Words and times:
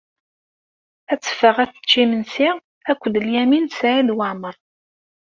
Ad 1.11 1.19
teffeɣ 1.19 1.55
ad 1.63 1.71
tečč 1.71 1.91
imensi 2.03 2.49
akked 2.91 3.15
Lyamin 3.25 3.65
n 3.71 3.73
Saɛid 3.77 4.09
Waɛmeṛ. 4.17 4.55